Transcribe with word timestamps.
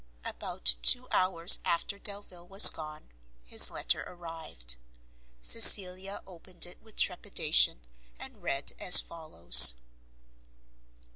About, 0.25 0.77
two 0.81 1.07
hours 1.11 1.59
after 1.63 1.99
Delvile 1.99 2.47
was 2.47 2.71
gone, 2.71 3.11
his 3.43 3.69
letter 3.69 4.03
arrived. 4.07 4.75
Cecilia 5.41 6.23
opened 6.25 6.65
it 6.65 6.81
with 6.81 6.95
trepidation, 6.95 7.81
and 8.17 8.41
read 8.41 8.73
as 8.79 8.99
follows. 8.99 9.75